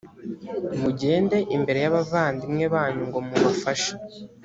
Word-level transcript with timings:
mugende 0.81 1.37
imbere 1.55 1.79
y’abavandimwe 1.83 2.65
banyu 2.73 3.01
ngo 3.07 3.19
mubafashe, 3.27 3.91